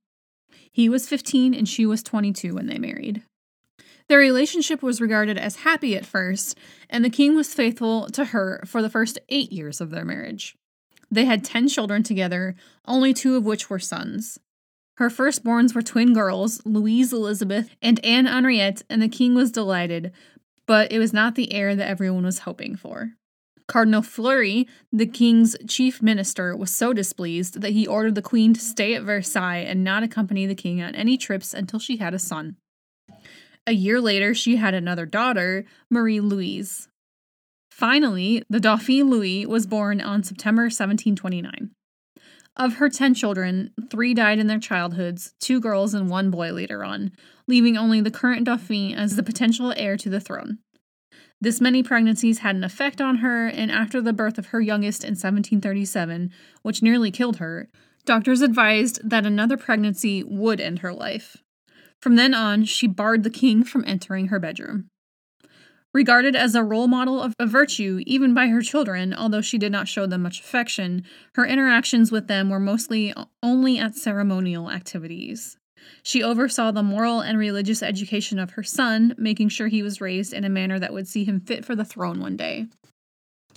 He 0.72 0.88
was 0.88 1.08
15 1.08 1.54
and 1.54 1.68
she 1.68 1.86
was 1.86 2.02
22 2.02 2.56
when 2.56 2.66
they 2.66 2.78
married. 2.78 3.22
Their 4.08 4.18
relationship 4.18 4.82
was 4.82 5.00
regarded 5.00 5.36
as 5.36 5.56
happy 5.56 5.94
at 5.94 6.06
first, 6.06 6.56
and 6.88 7.04
the 7.04 7.10
king 7.10 7.36
was 7.36 7.52
faithful 7.52 8.08
to 8.10 8.26
her 8.26 8.62
for 8.66 8.80
the 8.80 8.88
first 8.88 9.18
eight 9.28 9.52
years 9.52 9.80
of 9.80 9.90
their 9.90 10.04
marriage. 10.04 10.56
They 11.10 11.26
had 11.26 11.44
10 11.44 11.68
children 11.68 12.02
together, 12.02 12.54
only 12.86 13.12
two 13.12 13.36
of 13.36 13.44
which 13.44 13.68
were 13.68 13.78
sons. 13.78 14.38
Her 14.96 15.10
firstborns 15.10 15.74
were 15.74 15.82
twin 15.82 16.12
girls, 16.12 16.60
Louise 16.64 17.12
Elizabeth 17.12 17.70
and 17.80 18.04
Anne 18.04 18.26
Henriette, 18.26 18.82
and 18.90 19.00
the 19.00 19.08
king 19.08 19.34
was 19.34 19.52
delighted, 19.52 20.12
but 20.66 20.90
it 20.90 20.98
was 20.98 21.12
not 21.12 21.34
the 21.34 21.52
heir 21.52 21.76
that 21.76 21.88
everyone 21.88 22.24
was 22.24 22.40
hoping 22.40 22.76
for. 22.76 23.12
Cardinal 23.68 24.02
Fleury, 24.02 24.66
the 24.90 25.06
king's 25.06 25.54
chief 25.68 26.02
minister, 26.02 26.56
was 26.56 26.70
so 26.70 26.94
displeased 26.94 27.60
that 27.60 27.72
he 27.72 27.86
ordered 27.86 28.14
the 28.14 28.22
queen 28.22 28.54
to 28.54 28.60
stay 28.60 28.94
at 28.94 29.02
Versailles 29.02 29.58
and 29.58 29.84
not 29.84 30.02
accompany 30.02 30.46
the 30.46 30.54
king 30.54 30.82
on 30.82 30.94
any 30.94 31.18
trips 31.18 31.52
until 31.52 31.78
she 31.78 31.98
had 31.98 32.14
a 32.14 32.18
son. 32.18 32.56
A 33.68 33.72
year 33.72 34.00
later, 34.00 34.32
she 34.32 34.56
had 34.56 34.72
another 34.72 35.04
daughter, 35.04 35.66
Marie 35.90 36.20
Louise. 36.20 36.88
Finally, 37.70 38.42
the 38.48 38.60
Dauphin 38.60 39.10
Louis 39.10 39.44
was 39.44 39.66
born 39.66 40.00
on 40.00 40.22
September 40.22 40.62
1729. 40.62 41.72
Of 42.56 42.76
her 42.76 42.88
10 42.88 43.12
children, 43.12 43.74
three 43.90 44.14
died 44.14 44.38
in 44.38 44.46
their 44.46 44.58
childhoods, 44.58 45.34
two 45.38 45.60
girls 45.60 45.92
and 45.92 46.08
one 46.08 46.30
boy 46.30 46.50
later 46.50 46.82
on, 46.82 47.12
leaving 47.46 47.76
only 47.76 48.00
the 48.00 48.10
current 48.10 48.44
Dauphin 48.44 48.94
as 48.94 49.16
the 49.16 49.22
potential 49.22 49.74
heir 49.76 49.98
to 49.98 50.08
the 50.08 50.18
throne. 50.18 50.60
This 51.38 51.60
many 51.60 51.82
pregnancies 51.82 52.38
had 52.38 52.56
an 52.56 52.64
effect 52.64 53.02
on 53.02 53.16
her, 53.16 53.48
and 53.48 53.70
after 53.70 54.00
the 54.00 54.14
birth 54.14 54.38
of 54.38 54.46
her 54.46 54.62
youngest 54.62 55.04
in 55.04 55.10
1737, 55.10 56.32
which 56.62 56.82
nearly 56.82 57.10
killed 57.10 57.36
her, 57.36 57.68
doctors 58.06 58.40
advised 58.40 58.98
that 59.06 59.26
another 59.26 59.58
pregnancy 59.58 60.24
would 60.24 60.58
end 60.58 60.78
her 60.78 60.94
life. 60.94 61.36
From 62.00 62.16
then 62.16 62.34
on, 62.34 62.64
she 62.64 62.86
barred 62.86 63.22
the 63.22 63.30
king 63.30 63.64
from 63.64 63.84
entering 63.86 64.28
her 64.28 64.38
bedroom. 64.38 64.88
Regarded 65.94 66.36
as 66.36 66.54
a 66.54 66.62
role 66.62 66.86
model 66.86 67.20
of, 67.20 67.34
virtue, 67.40 68.00
even 68.06 68.34
by 68.34 68.48
her 68.48 68.60
children, 68.60 69.14
although 69.14 69.40
she 69.40 69.58
did 69.58 69.72
not 69.72 69.88
show 69.88 70.06
them 70.06 70.22
much 70.22 70.40
affection, 70.40 71.02
her 71.34 71.46
interactions 71.46 72.12
with 72.12 72.28
them 72.28 72.50
were 72.50 72.60
mostly 72.60 73.14
only 73.42 73.78
at 73.78 73.96
ceremonial 73.96 74.70
activities. 74.70 75.56
She 76.02 76.22
oversaw 76.22 76.72
the 76.72 76.82
moral 76.82 77.20
and 77.20 77.38
religious 77.38 77.82
education 77.82 78.38
of 78.38 78.50
her 78.50 78.62
son, 78.62 79.14
making 79.16 79.48
sure 79.48 79.68
he 79.68 79.82
was 79.82 80.00
raised 80.00 80.32
in 80.32 80.44
a 80.44 80.50
manner 80.50 80.78
that 80.78 80.92
would 80.92 81.08
see 81.08 81.24
him 81.24 81.40
fit 81.40 81.64
for 81.64 81.74
the 81.74 81.84
throne 81.84 82.20
one 82.20 82.36
day. 82.36 82.66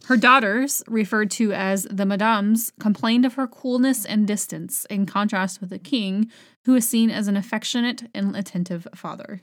Her 0.05 0.17
daughters, 0.17 0.83
referred 0.87 1.29
to 1.31 1.53
as 1.53 1.83
the 1.83 2.05
Madames, 2.05 2.71
complained 2.79 3.25
of 3.25 3.35
her 3.35 3.47
coolness 3.47 4.05
and 4.05 4.25
distance, 4.25 4.85
in 4.89 5.05
contrast 5.05 5.61
with 5.61 5.69
the 5.69 5.79
king, 5.79 6.31
who 6.65 6.73
was 6.73 6.87
seen 6.87 7.09
as 7.09 7.27
an 7.27 7.37
affectionate 7.37 8.03
and 8.13 8.35
attentive 8.35 8.87
father. 8.93 9.41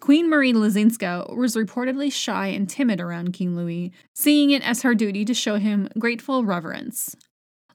Queen 0.00 0.28
Marie 0.28 0.52
Leszczyńska 0.52 1.34
was 1.36 1.56
reportedly 1.56 2.12
shy 2.12 2.48
and 2.48 2.68
timid 2.68 3.00
around 3.00 3.32
King 3.32 3.56
Louis, 3.56 3.92
seeing 4.14 4.50
it 4.50 4.66
as 4.66 4.82
her 4.82 4.94
duty 4.94 5.24
to 5.24 5.34
show 5.34 5.56
him 5.56 5.88
grateful 5.98 6.44
reverence. 6.44 7.16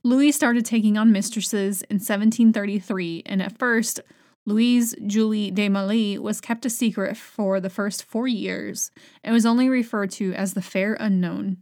Louis 0.04 0.32
started 0.32 0.66
taking 0.66 0.98
on 0.98 1.12
mistresses 1.12 1.82
in 1.84 1.96
1733, 1.96 3.24
and 3.26 3.42
at 3.42 3.58
first, 3.58 4.00
Louise 4.46 4.96
Julie 5.06 5.52
de 5.52 5.70
Mailly 5.70 6.18
was 6.18 6.42
kept 6.42 6.66
a 6.66 6.70
secret 6.70 7.16
for 7.16 7.60
the 7.60 7.70
first 7.70 8.04
four 8.04 8.28
years 8.28 8.90
and 9.24 9.34
was 9.34 9.46
only 9.46 9.70
referred 9.70 10.10
to 10.12 10.34
as 10.34 10.54
the 10.54 10.62
Fair 10.62 10.98
Unknown. 11.00 11.58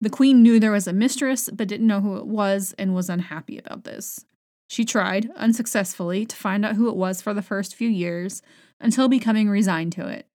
The 0.00 0.08
queen 0.08 0.42
knew 0.42 0.58
there 0.58 0.70
was 0.70 0.86
a 0.86 0.94
mistress, 0.94 1.50
but 1.52 1.68
didn't 1.68 1.86
know 1.86 2.00
who 2.00 2.16
it 2.16 2.26
was 2.26 2.74
and 2.78 2.94
was 2.94 3.10
unhappy 3.10 3.58
about 3.58 3.84
this. 3.84 4.24
She 4.70 4.84
tried, 4.84 5.28
unsuccessfully, 5.34 6.24
to 6.24 6.36
find 6.36 6.64
out 6.64 6.76
who 6.76 6.88
it 6.88 6.94
was 6.94 7.20
for 7.20 7.34
the 7.34 7.42
first 7.42 7.74
few 7.74 7.88
years, 7.88 8.40
until 8.80 9.08
becoming 9.08 9.50
resigned 9.50 9.90
to 9.94 10.06
it. 10.06 10.26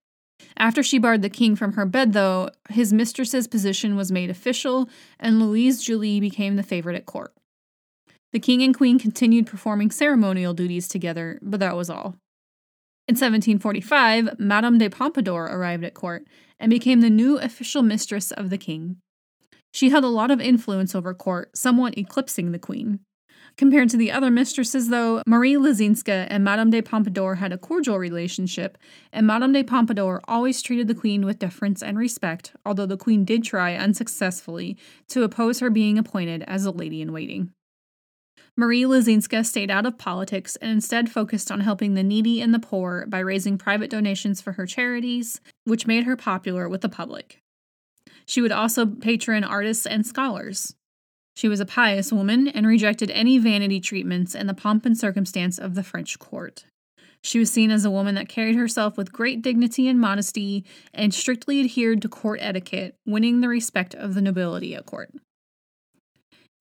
After 0.58 0.82
she 0.82 0.98
barred 0.98 1.22
the 1.22 1.30
king 1.30 1.56
from 1.56 1.72
her 1.72 1.86
bed, 1.86 2.12
though, 2.12 2.50
his 2.68 2.92
mistress's 2.92 3.48
position 3.48 3.96
was 3.96 4.12
made 4.12 4.28
official, 4.28 4.90
and 5.18 5.40
Louise 5.40 5.82
Julie 5.82 6.20
became 6.20 6.56
the 6.56 6.62
favorite 6.62 6.96
at 6.96 7.06
court. 7.06 7.32
The 8.34 8.38
king 8.38 8.62
and 8.62 8.76
queen 8.76 8.98
continued 8.98 9.46
performing 9.46 9.90
ceremonial 9.90 10.52
duties 10.52 10.86
together, 10.86 11.38
but 11.40 11.60
that 11.60 11.74
was 11.74 11.88
all. 11.88 12.16
In 13.08 13.14
1745, 13.14 14.38
Madame 14.38 14.76
de 14.76 14.90
Pompadour 14.90 15.44
arrived 15.44 15.82
at 15.82 15.94
court 15.94 16.26
and 16.60 16.68
became 16.68 17.00
the 17.00 17.08
new 17.08 17.38
official 17.38 17.80
mistress 17.80 18.32
of 18.32 18.50
the 18.50 18.58
king. 18.58 18.98
She 19.72 19.88
held 19.88 20.04
a 20.04 20.08
lot 20.08 20.30
of 20.30 20.42
influence 20.42 20.94
over 20.94 21.14
court, 21.14 21.56
somewhat 21.56 21.96
eclipsing 21.96 22.52
the 22.52 22.58
queen. 22.58 23.00
Compared 23.58 23.88
to 23.88 23.96
the 23.96 24.12
other 24.12 24.30
mistresses, 24.30 24.88
though, 24.88 25.22
Marie 25.26 25.54
Leszczyńska 25.54 26.26
and 26.28 26.44
Madame 26.44 26.68
de 26.68 26.82
Pompadour 26.82 27.36
had 27.36 27.52
a 27.52 27.58
cordial 27.58 27.98
relationship, 27.98 28.76
and 29.14 29.26
Madame 29.26 29.52
de 29.52 29.64
Pompadour 29.64 30.20
always 30.28 30.60
treated 30.60 30.88
the 30.88 30.94
queen 30.94 31.24
with 31.24 31.38
deference 31.38 31.82
and 31.82 31.96
respect, 31.96 32.52
although 32.66 32.84
the 32.84 32.98
queen 32.98 33.24
did 33.24 33.42
try 33.42 33.74
unsuccessfully 33.74 34.76
to 35.08 35.22
oppose 35.22 35.60
her 35.60 35.70
being 35.70 35.96
appointed 35.96 36.42
as 36.46 36.66
a 36.66 36.70
lady 36.70 37.00
in 37.00 37.12
waiting. 37.12 37.50
Marie 38.58 38.84
Leszczyńska 38.84 39.44
stayed 39.44 39.70
out 39.70 39.86
of 39.86 39.96
politics 39.96 40.56
and 40.56 40.70
instead 40.70 41.10
focused 41.10 41.50
on 41.50 41.60
helping 41.60 41.94
the 41.94 42.02
needy 42.02 42.42
and 42.42 42.52
the 42.52 42.58
poor 42.58 43.06
by 43.06 43.18
raising 43.18 43.56
private 43.56 43.90
donations 43.90 44.42
for 44.42 44.52
her 44.52 44.66
charities, 44.66 45.40
which 45.64 45.86
made 45.86 46.04
her 46.04 46.16
popular 46.16 46.68
with 46.68 46.82
the 46.82 46.88
public. 46.90 47.40
She 48.26 48.42
would 48.42 48.52
also 48.52 48.84
patron 48.84 49.44
artists 49.44 49.86
and 49.86 50.06
scholars. 50.06 50.74
She 51.36 51.48
was 51.48 51.60
a 51.60 51.66
pious 51.66 52.10
woman 52.10 52.48
and 52.48 52.66
rejected 52.66 53.10
any 53.10 53.36
vanity 53.36 53.78
treatments 53.78 54.34
and 54.34 54.48
the 54.48 54.54
pomp 54.54 54.86
and 54.86 54.96
circumstance 54.96 55.58
of 55.58 55.74
the 55.74 55.82
French 55.82 56.18
court. 56.18 56.64
She 57.22 57.38
was 57.38 57.52
seen 57.52 57.70
as 57.70 57.84
a 57.84 57.90
woman 57.90 58.14
that 58.14 58.30
carried 58.30 58.56
herself 58.56 58.96
with 58.96 59.12
great 59.12 59.42
dignity 59.42 59.86
and 59.86 60.00
modesty 60.00 60.64
and 60.94 61.12
strictly 61.12 61.60
adhered 61.60 62.00
to 62.02 62.08
court 62.08 62.38
etiquette, 62.40 62.94
winning 63.04 63.42
the 63.42 63.48
respect 63.48 63.94
of 63.94 64.14
the 64.14 64.22
nobility 64.22 64.74
at 64.74 64.86
court. 64.86 65.10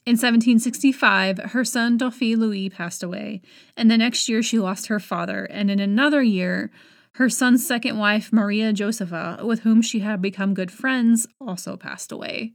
In 0.06 0.18
1765, 0.18 1.38
her 1.38 1.64
son 1.64 1.98
Dauphin 1.98 2.40
Louis 2.40 2.70
passed 2.70 3.02
away, 3.02 3.42
and 3.78 3.90
the 3.90 3.98
next 3.98 4.28
year 4.28 4.44
she 4.44 4.60
lost 4.60 4.88
her 4.88 5.00
father, 5.00 5.46
and 5.46 5.72
in 5.72 5.80
another 5.80 6.22
year, 6.22 6.70
her 7.14 7.30
son's 7.30 7.66
second 7.66 7.98
wife, 7.98 8.34
Maria 8.34 8.74
Josepha, 8.74 9.40
with 9.42 9.62
whom 9.62 9.82
she 9.82 10.02
had 10.02 10.22
become 10.22 10.54
good 10.54 10.70
friends, 10.70 11.28
also 11.40 11.78
passed 11.78 12.12
away. 12.12 12.54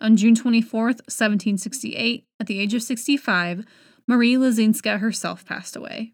On 0.00 0.16
June 0.16 0.34
24, 0.34 0.84
1768, 0.84 2.24
at 2.38 2.46
the 2.46 2.60
age 2.60 2.74
of 2.74 2.82
65, 2.82 3.64
Marie 4.06 4.36
Leszczyńska 4.36 5.00
herself 5.00 5.44
passed 5.44 5.74
away. 5.74 6.12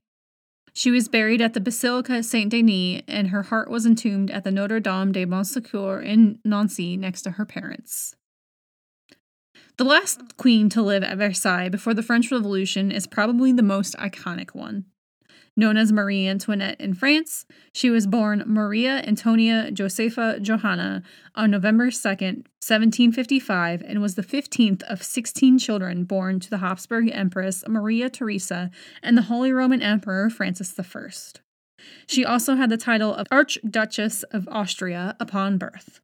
She 0.72 0.90
was 0.90 1.06
buried 1.06 1.40
at 1.40 1.54
the 1.54 1.60
Basilica 1.60 2.22
Saint 2.22 2.50
Denis, 2.50 3.02
and 3.06 3.28
her 3.28 3.44
heart 3.44 3.70
was 3.70 3.86
entombed 3.86 4.30
at 4.30 4.42
the 4.42 4.50
Notre 4.50 4.80
Dame 4.80 5.12
de 5.12 5.24
Bon 5.24 5.44
Secours 5.44 6.04
in 6.04 6.40
Nancy 6.44 6.96
next 6.96 7.22
to 7.22 7.32
her 7.32 7.44
parents. 7.44 8.16
The 9.76 9.84
last 9.84 10.36
queen 10.36 10.68
to 10.70 10.82
live 10.82 11.04
at 11.04 11.18
Versailles 11.18 11.68
before 11.68 11.94
the 11.94 12.02
French 12.02 12.32
Revolution 12.32 12.90
is 12.90 13.06
probably 13.06 13.52
the 13.52 13.62
most 13.62 13.94
iconic 13.96 14.54
one. 14.54 14.86
Known 15.56 15.76
as 15.76 15.92
Marie 15.92 16.26
Antoinette 16.26 16.80
in 16.80 16.94
France, 16.94 17.46
she 17.72 17.88
was 17.88 18.08
born 18.08 18.42
Maria 18.44 19.02
Antonia 19.06 19.70
Josepha 19.70 20.40
Johanna 20.40 21.04
on 21.36 21.52
November 21.52 21.90
2nd, 21.90 22.46
1755, 22.58 23.82
and 23.86 24.02
was 24.02 24.16
the 24.16 24.22
15th 24.22 24.82
of 24.84 25.04
16 25.04 25.58
children 25.60 26.04
born 26.04 26.40
to 26.40 26.50
the 26.50 26.58
Habsburg 26.58 27.08
Empress 27.12 27.62
Maria 27.68 28.10
Theresa 28.10 28.72
and 29.00 29.16
the 29.16 29.22
Holy 29.22 29.52
Roman 29.52 29.80
Emperor 29.80 30.28
Francis 30.28 30.74
I. 30.76 31.10
She 32.06 32.24
also 32.24 32.56
had 32.56 32.70
the 32.70 32.76
title 32.76 33.14
of 33.14 33.28
Archduchess 33.30 34.24
of 34.24 34.48
Austria 34.50 35.16
upon 35.20 35.58
birth. 35.58 36.00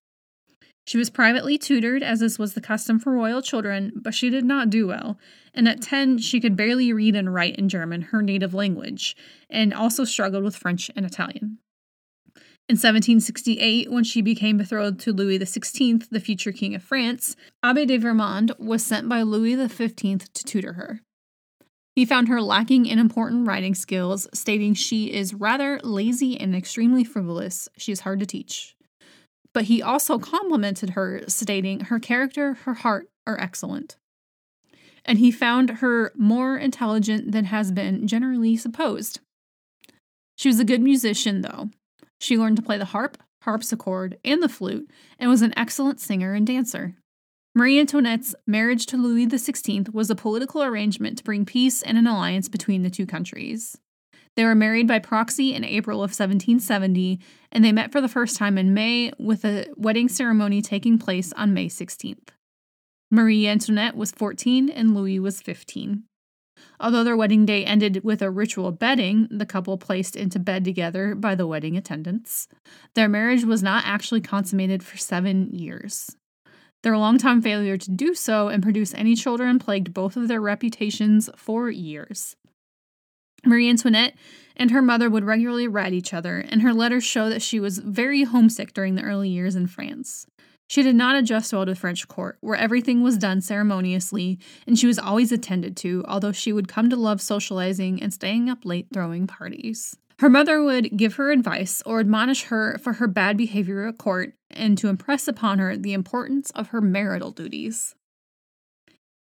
She 0.90 0.98
was 0.98 1.08
privately 1.08 1.56
tutored, 1.56 2.02
as 2.02 2.18
this 2.18 2.36
was 2.36 2.54
the 2.54 2.60
custom 2.60 2.98
for 2.98 3.12
royal 3.12 3.42
children, 3.42 3.92
but 3.94 4.12
she 4.12 4.28
did 4.28 4.44
not 4.44 4.70
do 4.70 4.88
well, 4.88 5.20
and 5.54 5.68
at 5.68 5.80
10, 5.80 6.18
she 6.18 6.40
could 6.40 6.56
barely 6.56 6.92
read 6.92 7.14
and 7.14 7.32
write 7.32 7.54
in 7.54 7.68
German, 7.68 8.02
her 8.02 8.22
native 8.22 8.54
language, 8.54 9.16
and 9.48 9.72
also 9.72 10.02
struggled 10.02 10.42
with 10.42 10.56
French 10.56 10.90
and 10.96 11.06
Italian. 11.06 11.58
In 12.68 12.74
1768, 12.74 13.88
when 13.88 14.02
she 14.02 14.20
became 14.20 14.58
betrothed 14.58 14.98
to 15.02 15.12
Louis 15.12 15.38
XVI, 15.38 16.08
the 16.08 16.18
future 16.18 16.50
King 16.50 16.74
of 16.74 16.82
France, 16.82 17.36
Abbe 17.62 17.86
de 17.86 17.96
Vermond 17.96 18.50
was 18.58 18.84
sent 18.84 19.08
by 19.08 19.22
Louis 19.22 19.54
XV 19.54 19.86
to 20.34 20.44
tutor 20.44 20.72
her. 20.72 21.02
He 21.94 22.04
found 22.04 22.26
her 22.26 22.42
lacking 22.42 22.86
in 22.86 22.98
important 22.98 23.46
writing 23.46 23.76
skills, 23.76 24.26
stating 24.34 24.74
she 24.74 25.12
is 25.12 25.34
rather 25.34 25.78
lazy 25.84 26.36
and 26.36 26.52
extremely 26.52 27.04
frivolous. 27.04 27.68
She 27.76 27.92
is 27.92 28.00
hard 28.00 28.18
to 28.18 28.26
teach. 28.26 28.74
But 29.52 29.64
he 29.64 29.82
also 29.82 30.18
complimented 30.18 30.90
her, 30.90 31.22
stating 31.26 31.80
her 31.80 31.98
character, 31.98 32.54
her 32.64 32.74
heart 32.74 33.08
are 33.26 33.40
excellent 33.40 33.96
and 35.04 35.18
he 35.18 35.30
found 35.30 35.70
her 35.70 36.12
more 36.16 36.56
intelligent 36.56 37.32
than 37.32 37.46
has 37.46 37.72
been 37.72 38.06
generally 38.06 38.56
supposed. 38.56 39.20
She 40.36 40.48
was 40.48 40.60
a 40.60 40.64
good 40.64 40.80
musician, 40.80 41.42
though. 41.42 41.70
She 42.18 42.38
learned 42.38 42.56
to 42.56 42.62
play 42.62 42.78
the 42.78 42.86
harp, 42.86 43.18
harpsichord, 43.42 44.18
and 44.24 44.42
the 44.42 44.48
flute, 44.48 44.90
and 45.18 45.30
was 45.30 45.42
an 45.42 45.54
excellent 45.56 46.00
singer 46.00 46.34
and 46.34 46.46
dancer. 46.46 46.94
Marie 47.54 47.80
Antoinette's 47.80 48.34
marriage 48.46 48.86
to 48.86 48.96
Louis 48.96 49.26
XVI 49.26 49.92
was 49.92 50.10
a 50.10 50.14
political 50.14 50.62
arrangement 50.62 51.18
to 51.18 51.24
bring 51.24 51.44
peace 51.44 51.82
and 51.82 51.98
an 51.98 52.06
alliance 52.06 52.48
between 52.48 52.82
the 52.82 52.90
two 52.90 53.06
countries. 53.06 53.76
They 54.36 54.44
were 54.44 54.54
married 54.54 54.86
by 54.86 55.00
proxy 55.00 55.54
in 55.54 55.64
April 55.64 55.98
of 55.98 56.10
1770, 56.10 57.20
and 57.52 57.64
they 57.64 57.72
met 57.72 57.92
for 57.92 58.00
the 58.00 58.08
first 58.08 58.36
time 58.36 58.56
in 58.56 58.72
May, 58.72 59.12
with 59.18 59.44
a 59.44 59.66
wedding 59.76 60.08
ceremony 60.08 60.62
taking 60.62 60.98
place 60.98 61.32
on 61.34 61.52
May 61.52 61.66
16th. 61.66 62.28
Marie 63.10 63.48
Antoinette 63.48 63.96
was 63.96 64.12
14 64.12 64.70
and 64.70 64.94
Louis 64.94 65.18
was 65.18 65.40
15. 65.40 66.04
Although 66.78 67.04
their 67.04 67.16
wedding 67.16 67.44
day 67.44 67.64
ended 67.64 68.04
with 68.04 68.22
a 68.22 68.30
ritual 68.30 68.70
bedding, 68.70 69.26
the 69.30 69.46
couple 69.46 69.76
placed 69.78 70.14
into 70.14 70.38
bed 70.38 70.64
together 70.64 71.14
by 71.14 71.34
the 71.34 71.46
wedding 71.46 71.76
attendants, 71.76 72.46
their 72.94 73.08
marriage 73.08 73.44
was 73.44 73.62
not 73.62 73.84
actually 73.86 74.20
consummated 74.20 74.82
for 74.82 74.96
seven 74.96 75.50
years. 75.50 76.16
Their 76.82 76.96
long-time 76.96 77.42
failure 77.42 77.76
to 77.76 77.90
do 77.90 78.14
so 78.14 78.48
and 78.48 78.62
produce 78.62 78.94
any 78.94 79.14
children 79.14 79.58
plagued 79.58 79.92
both 79.92 80.16
of 80.16 80.28
their 80.28 80.40
reputations 80.40 81.28
for 81.36 81.68
years. 81.68 82.36
Marie 83.44 83.68
Antoinette 83.68 84.14
and 84.56 84.70
her 84.70 84.82
mother 84.82 85.08
would 85.08 85.24
regularly 85.24 85.66
write 85.66 85.92
each 85.92 86.12
other, 86.12 86.38
and 86.38 86.62
her 86.62 86.74
letters 86.74 87.04
show 87.04 87.30
that 87.30 87.42
she 87.42 87.58
was 87.58 87.78
very 87.78 88.24
homesick 88.24 88.74
during 88.74 88.94
the 88.94 89.02
early 89.02 89.28
years 89.28 89.56
in 89.56 89.66
France. 89.66 90.26
She 90.68 90.82
did 90.82 90.94
not 90.94 91.16
adjust 91.16 91.52
well 91.52 91.66
to 91.66 91.74
French 91.74 92.06
court, 92.06 92.36
where 92.40 92.56
everything 92.56 93.02
was 93.02 93.16
done 93.16 93.40
ceremoniously, 93.40 94.38
and 94.66 94.78
she 94.78 94.86
was 94.86 94.98
always 94.98 95.32
attended 95.32 95.76
to, 95.78 96.04
although 96.06 96.30
she 96.30 96.52
would 96.52 96.68
come 96.68 96.88
to 96.90 96.96
love 96.96 97.20
socializing 97.20 98.00
and 98.00 98.14
staying 98.14 98.48
up 98.48 98.64
late 98.64 98.86
throwing 98.92 99.26
parties. 99.26 99.96
Her 100.20 100.28
mother 100.28 100.62
would 100.62 100.96
give 100.96 101.14
her 101.14 101.32
advice 101.32 101.82
or 101.86 101.98
admonish 101.98 102.44
her 102.44 102.78
for 102.78 102.92
her 102.92 103.08
bad 103.08 103.38
behavior 103.38 103.86
at 103.86 103.98
court 103.98 104.34
and 104.50 104.76
to 104.78 104.88
impress 104.88 105.26
upon 105.26 105.58
her 105.58 105.76
the 105.76 105.94
importance 105.94 106.50
of 106.50 106.68
her 106.68 106.80
marital 106.80 107.30
duties. 107.30 107.94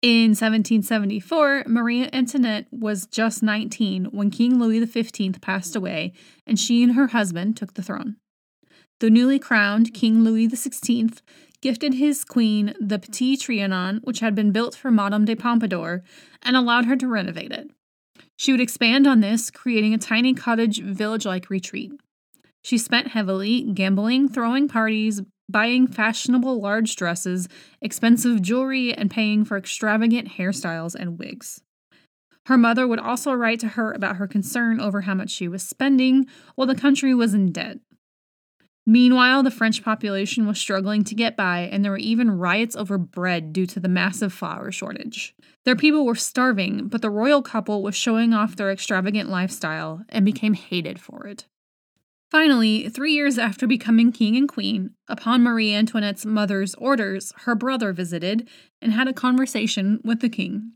In 0.03 0.31
1774, 0.31 1.65
Marie 1.69 2.09
Antoinette 2.13 2.67
was 2.73 3.07
just 3.07 3.41
19 3.41 4.07
when 4.07 4.33
King 4.33 4.59
Louis 4.59 4.85
XV 4.85 5.41
passed 5.41 5.77
away, 5.77 6.13
and 6.45 6.59
she 6.59 6.83
and 6.83 6.97
her 6.97 7.07
husband 7.07 7.57
took 7.57 7.75
the 7.75 7.85
throne. 7.85 8.17
The 8.99 9.11
newly 9.11 9.39
crowned 9.39 9.95
King 9.95 10.25
Louis 10.25 10.49
XVI 10.49 11.21
gifted 11.61 11.95
his 11.95 12.25
queen 12.25 12.75
the 12.81 12.99
Petit 12.99 13.37
Trianon, 13.37 14.01
which 14.03 14.19
had 14.19 14.35
been 14.35 14.51
built 14.51 14.75
for 14.75 14.91
Madame 14.91 15.25
de 15.25 15.37
Pompadour, 15.37 16.03
and 16.43 16.57
allowed 16.57 16.87
her 16.87 16.97
to 16.97 17.07
renovate 17.07 17.53
it. 17.53 17.71
She 18.37 18.51
would 18.51 18.61
expand 18.61 19.07
on 19.07 19.21
this, 19.21 19.53
creating 19.53 19.95
a 19.95 19.99
tiny 19.99 20.35
cottage 20.35 20.83
village 20.83 21.25
like 21.25 21.49
retreat. 21.49 21.93
She 22.65 22.77
spent 22.77 23.09
heavily 23.09 23.63
gambling, 23.63 24.29
throwing 24.29 24.67
parties, 24.67 25.21
buying 25.49 25.87
fashionable 25.87 26.61
large 26.61 26.97
dresses, 26.97 27.49
expensive 27.81 28.43
jewelry, 28.43 28.95
and 28.95 29.11
paying 29.11 29.45
for 29.45 29.57
extravagant 29.57 30.29
hairstyles 30.39 30.95
and 30.95 31.19
wigs. 31.19 31.61
Her 32.47 32.59
mother 32.59 32.89
would 32.89 32.99
also 32.99 33.33
write 33.33 33.61
to 33.61 33.69
her 33.69 33.93
about 33.93 34.17
her 34.17 34.27
concern 34.27 34.81
over 34.81 35.03
how 35.03 35.15
much 35.15 35.31
she 35.31 35.47
was 35.49 35.63
spending 35.63 36.27
while 36.55 36.67
the 36.67 36.75
country 36.75 37.15
was 37.15 37.35
in 37.35 37.53
debt. 37.53 37.79
Meanwhile, 38.85 39.45
the 39.45 39.53
French 39.53 39.85
population 39.85 40.45
was 40.45 40.59
struggling 40.59 41.05
to 41.05 41.15
get 41.15 41.37
by, 41.37 41.61
and 41.61 41.85
there 41.85 41.93
were 41.93 41.99
even 41.99 42.39
riots 42.39 42.75
over 42.75 42.99
bread 42.99 43.53
due 43.53 43.67
to 43.67 43.79
the 43.79 43.89
massive 43.89 44.33
flour 44.33 44.73
shortage. 44.73 45.37
Their 45.65 45.77
people 45.77 46.05
were 46.05 46.17
starving, 46.17 46.89
but 46.89 47.01
the 47.01 47.11
royal 47.11 47.43
couple 47.43 47.85
was 47.85 47.95
showing 47.95 48.35
off 48.35 48.57
their 48.57 48.73
extravagant 48.73 49.29
lifestyle 49.29 50.03
and 50.09 50.25
became 50.25 50.55
hated 50.55 51.01
for 51.01 51.29
it. 51.29 51.47
Finally, 52.33 52.89
three 52.89 53.13
years 53.13 53.37
after 53.37 53.67
becoming 53.67 54.11
king 54.11 54.39
and 54.39 54.49
queen, 54.49 54.95
upon 55.07 55.43
Marie 55.43 55.75
Antoinette's 55.75 56.25
mother's 56.25 56.75
orders, 56.77 57.31
her 57.41 57.55
brother 57.55 57.93
visited 57.93 58.49
and 58.81 58.95
had 58.95 59.07
a 59.07 59.13
conversation 59.13 60.01
with 60.03 60.21
the 60.21 60.31
king. 60.31 60.73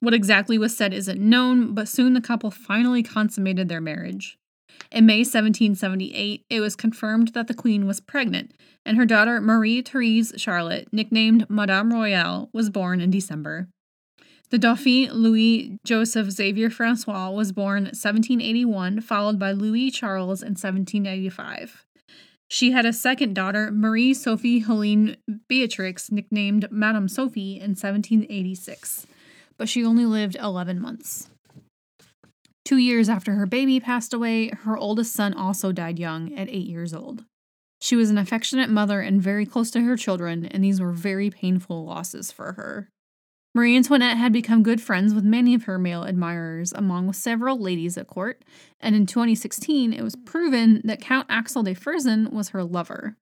What 0.00 0.12
exactly 0.12 0.58
was 0.58 0.76
said 0.76 0.92
isn't 0.92 1.18
known, 1.18 1.72
but 1.72 1.88
soon 1.88 2.12
the 2.12 2.20
couple 2.20 2.50
finally 2.50 3.02
consummated 3.02 3.70
their 3.70 3.80
marriage. 3.80 4.36
In 4.90 5.06
May 5.06 5.20
1778, 5.20 6.44
it 6.50 6.60
was 6.60 6.76
confirmed 6.76 7.28
that 7.28 7.48
the 7.48 7.54
queen 7.54 7.86
was 7.86 7.98
pregnant, 7.98 8.52
and 8.84 8.98
her 8.98 9.06
daughter 9.06 9.40
Marie 9.40 9.80
Therese 9.80 10.34
Charlotte, 10.36 10.88
nicknamed 10.92 11.48
Madame 11.48 11.90
Royale, 11.90 12.50
was 12.52 12.68
born 12.68 13.00
in 13.00 13.10
December. 13.10 13.66
The 14.52 14.58
Dauphin 14.58 15.10
Louis 15.14 15.78
Joseph 15.82 16.30
Xavier 16.30 16.68
Francois 16.68 17.30
was 17.30 17.52
born 17.52 17.84
1781, 17.84 19.00
followed 19.00 19.38
by 19.38 19.52
Louis 19.52 19.90
Charles 19.90 20.42
in 20.42 20.50
1785. 20.50 21.86
She 22.50 22.72
had 22.72 22.84
a 22.84 22.92
second 22.92 23.32
daughter, 23.32 23.70
Marie 23.72 24.12
Sophie 24.12 24.58
Helene 24.58 25.16
Beatrix, 25.48 26.12
nicknamed 26.12 26.70
Madame 26.70 27.08
Sophie, 27.08 27.54
in 27.54 27.70
1786, 27.70 29.06
but 29.56 29.70
she 29.70 29.82
only 29.82 30.04
lived 30.04 30.36
11 30.36 30.78
months. 30.78 31.30
Two 32.62 32.76
years 32.76 33.08
after 33.08 33.32
her 33.32 33.46
baby 33.46 33.80
passed 33.80 34.12
away, 34.12 34.48
her 34.48 34.76
oldest 34.76 35.14
son 35.14 35.32
also 35.32 35.72
died 35.72 35.98
young 35.98 36.30
at 36.34 36.50
eight 36.50 36.68
years 36.68 36.92
old. 36.92 37.24
She 37.80 37.96
was 37.96 38.10
an 38.10 38.18
affectionate 38.18 38.68
mother 38.68 39.00
and 39.00 39.22
very 39.22 39.46
close 39.46 39.70
to 39.70 39.80
her 39.80 39.96
children, 39.96 40.44
and 40.44 40.62
these 40.62 40.78
were 40.78 40.92
very 40.92 41.30
painful 41.30 41.86
losses 41.86 42.30
for 42.30 42.52
her. 42.52 42.90
Marie 43.54 43.76
Antoinette 43.76 44.16
had 44.16 44.32
become 44.32 44.62
good 44.62 44.80
friends 44.80 45.12
with 45.12 45.24
many 45.24 45.54
of 45.54 45.64
her 45.64 45.78
male 45.78 46.04
admirers, 46.04 46.72
among 46.72 47.12
several 47.12 47.60
ladies 47.60 47.98
at 47.98 48.06
court, 48.06 48.42
and 48.80 48.96
in 48.96 49.04
2016 49.04 49.92
it 49.92 50.02
was 50.02 50.16
proven 50.16 50.80
that 50.84 51.02
Count 51.02 51.26
Axel 51.28 51.62
de 51.62 51.74
Fersen 51.74 52.30
was 52.30 52.50
her 52.50 52.64
lover. 52.64 53.16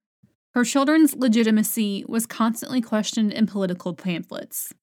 Her 0.53 0.63
children's 0.63 1.15
legitimacy 1.15 2.05
was 2.07 2.25
constantly 2.25 2.79
questioned 2.79 3.33
in 3.33 3.45
political 3.45 3.93
pamphlets. 3.93 4.73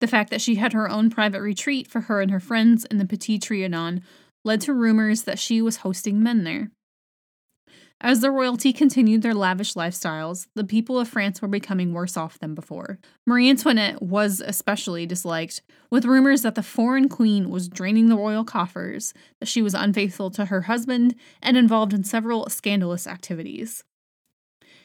The 0.00 0.08
fact 0.08 0.30
that 0.30 0.40
she 0.40 0.56
had 0.56 0.72
her 0.72 0.90
own 0.90 1.08
private 1.08 1.40
retreat 1.40 1.86
for 1.86 2.02
her 2.02 2.20
and 2.20 2.30
her 2.32 2.40
friends 2.40 2.84
in 2.86 2.98
the 2.98 3.06
Petit 3.06 3.38
Trianon 3.38 4.02
led 4.44 4.60
to 4.62 4.74
rumors 4.74 5.22
that 5.22 5.38
she 5.38 5.62
was 5.62 5.78
hosting 5.78 6.20
men 6.22 6.42
there. 6.42 6.70
As 8.02 8.20
the 8.20 8.30
royalty 8.30 8.72
continued 8.72 9.20
their 9.20 9.34
lavish 9.34 9.74
lifestyles, 9.74 10.46
the 10.54 10.64
people 10.64 10.98
of 10.98 11.06
France 11.06 11.42
were 11.42 11.48
becoming 11.48 11.92
worse 11.92 12.16
off 12.16 12.38
than 12.38 12.54
before. 12.54 12.98
Marie 13.26 13.50
Antoinette 13.50 14.00
was 14.00 14.40
especially 14.40 15.04
disliked, 15.04 15.60
with 15.90 16.06
rumors 16.06 16.40
that 16.40 16.54
the 16.54 16.62
foreign 16.62 17.10
queen 17.10 17.50
was 17.50 17.68
draining 17.68 18.08
the 18.08 18.16
royal 18.16 18.42
coffers, 18.42 19.12
that 19.38 19.48
she 19.48 19.60
was 19.60 19.74
unfaithful 19.74 20.30
to 20.30 20.46
her 20.46 20.62
husband, 20.62 21.14
and 21.42 21.58
involved 21.58 21.92
in 21.92 22.02
several 22.02 22.48
scandalous 22.48 23.06
activities. 23.06 23.84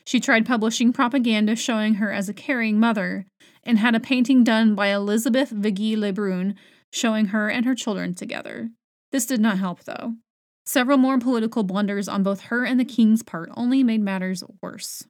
She 0.05 0.19
tried 0.19 0.45
publishing 0.45 0.91
propaganda 0.91 1.55
showing 1.55 1.95
her 1.95 2.11
as 2.11 2.27
a 2.27 2.33
caring 2.33 2.81
mother, 2.81 3.25
and 3.63 3.79
had 3.79 3.95
a 3.95 3.99
painting 4.01 4.43
done 4.43 4.75
by 4.75 4.87
Elizabeth 4.87 5.51
Vigée 5.51 5.95
Lebrun 5.95 6.53
showing 6.91 7.27
her 7.27 7.49
and 7.49 7.65
her 7.65 7.75
children 7.75 8.13
together. 8.13 8.71
This 9.13 9.25
did 9.25 9.39
not 9.39 9.57
help, 9.57 9.85
though. 9.85 10.15
Several 10.65 10.97
more 10.97 11.19
political 11.19 11.63
blunders 11.63 12.07
on 12.07 12.23
both 12.23 12.41
her 12.41 12.65
and 12.65 12.79
the 12.79 12.85
king's 12.85 13.21
part 13.21 13.49
only 13.55 13.83
made 13.83 14.01
matters 14.01 14.43
worse. 14.61 15.05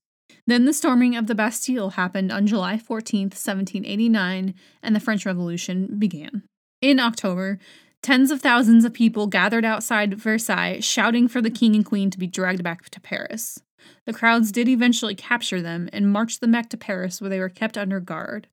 Then 0.48 0.66
the 0.66 0.74
storming 0.74 1.16
of 1.16 1.28
the 1.28 1.36
Bastille 1.36 1.92
happened 1.92 2.32
on 2.32 2.46
July 2.46 2.78
14, 2.78 3.28
1789, 3.28 4.54
and 4.84 4.96
the 4.96 5.00
French 5.00 5.26
Revolution 5.26 5.98
began. 5.98 6.44
In 6.82 7.00
October, 7.00 7.58
tens 8.04 8.30
of 8.30 8.42
thousands 8.42 8.86
of 8.86 8.94
people 8.94 9.28
gathered 9.28 9.66
outside 9.66 10.14
Versailles 10.14 10.82
shouting 10.82 11.28
for 11.28 11.42
the 11.42 11.50
king 11.50 11.76
and 11.76 11.86
queen 11.86 12.12
to 12.12 12.20
be 12.20 12.28
dragged 12.28 12.64
back 12.64 12.90
to 12.90 13.00
Paris. 13.00 13.60
The 14.06 14.14
crowds 14.14 14.52
did 14.52 14.68
eventually 14.68 15.16
capture 15.16 15.62
them 15.62 15.90
and 15.94 16.12
marched 16.12 16.42
them 16.42 16.52
back 16.52 16.70
to 16.70 16.78
Paris 16.78 17.22
where 17.22 17.30
they 17.30 17.40
were 17.40 17.50
kept 17.50 17.78
under 17.78 18.00
guard. 18.00 18.48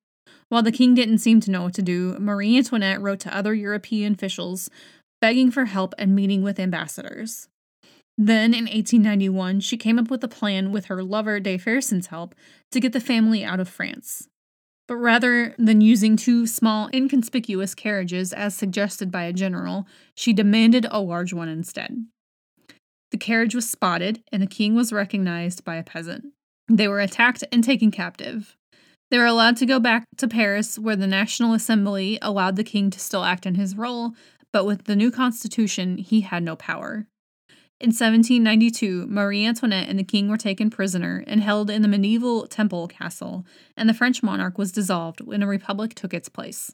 While 0.49 0.63
the 0.63 0.73
king 0.73 0.95
didn't 0.95 1.19
seem 1.19 1.41
to 1.41 1.51
know 1.51 1.63
what 1.63 1.75
to 1.75 1.83
do, 1.83 2.17
Marie 2.19 2.57
Antoinette 2.59 3.01
wrote 3.01 3.21
to 3.21 3.37
other 3.37 3.55
European 3.55 4.15
officials 4.15 4.71
begging 5.23 5.53
for 5.53 5.67
help 5.67 5.95
and 5.99 6.17
meeting 6.17 6.43
with 6.43 6.59
ambassadors. 6.59 7.49
Then, 8.19 8.53
in 8.53 8.65
1891, 8.65 9.61
she 9.61 9.77
came 9.77 9.97
up 9.99 10.11
with 10.11 10.23
a 10.25 10.29
plan 10.29 10.73
with 10.73 10.87
her 10.87 11.03
lover 11.03 11.39
de 11.39 11.57
Fersen's 11.57 12.09
help 12.09 12.35
to 12.73 12.81
get 12.81 12.93
the 12.93 13.01
family 13.01 13.45
out 13.45 13.61
of 13.61 13.69
France. 13.69 14.29
But 14.89 14.97
rather 14.97 15.55
than 15.57 15.81
using 15.81 16.17
two 16.17 16.47
small, 16.47 16.91
inconspicuous 16.93 17.73
carriages 17.73 18.33
as 18.33 18.57
suggested 18.57 19.13
by 19.13 19.23
a 19.23 19.33
general, 19.33 19.87
she 20.17 20.33
demanded 20.33 20.87
a 20.91 21.01
large 21.01 21.33
one 21.33 21.49
instead. 21.49 22.05
The 23.13 23.17
carriage 23.17 23.55
was 23.55 23.71
spotted, 23.71 24.23
and 24.33 24.43
the 24.43 24.47
king 24.49 24.75
was 24.75 24.93
recognized 24.93 25.65
by 25.65 25.77
a 25.77 25.85
peasant. 25.85 26.27
They 26.69 26.89
were 26.89 27.01
attacked 27.01 27.45
and 27.53 27.63
taken 27.63 27.93
captive. 27.93 28.57
They 29.11 29.19
were 29.19 29.27
allowed 29.27 29.57
to 29.59 29.67
go 29.67 29.79
back 29.79 30.05
to 30.17 30.27
Paris, 30.27 30.79
where 30.79 30.97
the 30.97 31.07
National 31.07 31.55
Assembly 31.55 32.19
allowed 32.21 32.57
the 32.57 32.65
king 32.65 32.91
to 32.91 32.99
still 32.99 33.25
act 33.25 33.47
in 33.47 33.55
his 33.55 33.77
role, 33.77 34.15
but 34.53 34.67
with 34.67 34.85
the 34.85 34.97
new 34.97 35.11
constitution, 35.11 35.99
he 35.99 36.21
had 36.21 36.43
no 36.43 36.57
power. 36.57 37.07
In 37.81 37.89
1792, 37.89 39.09
Marie 39.09 39.45
Antoinette 39.45 39.89
and 39.89 39.99
the 39.99 40.05
king 40.05 40.29
were 40.29 40.37
taken 40.37 40.71
prisoner 40.71 41.25
and 41.27 41.41
held 41.41 41.69
in 41.69 41.83
the 41.83 41.89
medieval 41.89 42.47
Temple 42.47 42.87
Castle, 42.87 43.45
and 43.77 43.89
the 43.89 43.95
French 43.95 44.23
monarch 44.23 44.57
was 44.57 44.71
dissolved 44.71 45.21
when 45.21 45.43
a 45.43 45.49
republic 45.49 45.95
took 45.95 46.15
its 46.15 46.29
place. 46.29 46.73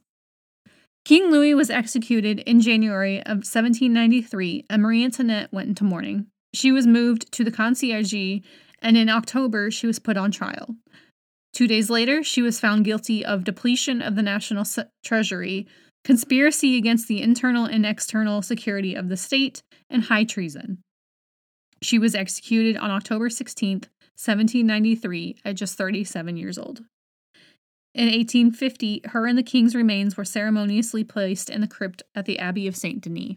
King 1.06 1.30
Louis 1.30 1.54
was 1.54 1.70
executed 1.70 2.40
in 2.40 2.60
January 2.60 3.20
of 3.20 3.38
1793, 3.38 4.66
and 4.68 4.82
Marie 4.82 5.02
Antoinette 5.02 5.50
went 5.50 5.70
into 5.70 5.82
mourning. 5.82 6.26
She 6.52 6.70
was 6.70 6.86
moved 6.86 7.32
to 7.32 7.42
the 7.42 7.50
Conciergerie, 7.50 8.42
and 8.82 8.98
in 8.98 9.08
October, 9.08 9.70
she 9.70 9.86
was 9.86 9.98
put 9.98 10.18
on 10.18 10.30
trial. 10.30 10.76
Two 11.54 11.66
days 11.66 11.88
later, 11.88 12.22
she 12.22 12.42
was 12.42 12.60
found 12.60 12.84
guilty 12.84 13.24
of 13.24 13.44
depletion 13.44 14.02
of 14.02 14.16
the 14.16 14.22
national 14.22 14.66
treasury, 15.02 15.66
conspiracy 16.08 16.78
against 16.78 17.06
the 17.06 17.20
internal 17.20 17.66
and 17.66 17.84
external 17.84 18.40
security 18.40 18.94
of 18.94 19.10
the 19.10 19.16
state, 19.16 19.62
and 19.90 20.04
high 20.04 20.24
treason. 20.24 20.78
She 21.82 21.98
was 21.98 22.14
executed 22.14 22.78
on 22.78 22.90
October 22.90 23.28
16, 23.28 23.80
1793, 24.16 25.36
at 25.44 25.54
just 25.54 25.76
37 25.76 26.38
years 26.38 26.56
old. 26.56 26.78
In 27.94 28.06
1850, 28.06 29.02
her 29.04 29.26
and 29.26 29.36
the 29.36 29.42
king's 29.42 29.74
remains 29.74 30.16
were 30.16 30.24
ceremoniously 30.24 31.04
placed 31.04 31.50
in 31.50 31.60
the 31.60 31.66
crypt 31.66 32.02
at 32.14 32.24
the 32.24 32.38
Abbey 32.38 32.66
of 32.66 32.74
Saint 32.74 33.02
Denis. 33.02 33.36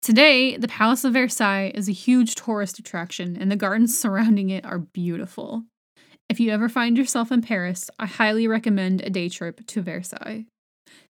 Today, 0.00 0.56
the 0.56 0.68
Palace 0.68 1.04
of 1.04 1.12
Versailles 1.12 1.70
is 1.74 1.86
a 1.86 1.92
huge 1.92 2.34
tourist 2.34 2.78
attraction, 2.78 3.36
and 3.38 3.52
the 3.52 3.56
gardens 3.56 4.00
surrounding 4.00 4.48
it 4.48 4.64
are 4.64 4.78
beautiful. 4.78 5.64
If 6.30 6.40
you 6.40 6.50
ever 6.50 6.70
find 6.70 6.96
yourself 6.96 7.30
in 7.30 7.42
Paris, 7.42 7.90
I 7.98 8.06
highly 8.06 8.48
recommend 8.48 9.02
a 9.02 9.10
day 9.10 9.28
trip 9.28 9.66
to 9.66 9.82
Versailles. 9.82 10.46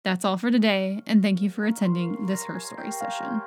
That's 0.05 0.25
all 0.25 0.37
for 0.37 0.51
today, 0.51 1.03
and 1.07 1.23
thank 1.23 1.43
you 1.43 1.51
for 1.51 1.67
attending 1.67 2.27
this 2.27 2.45
Her 2.45 2.61
Story 2.61 2.93
session. 2.93 3.43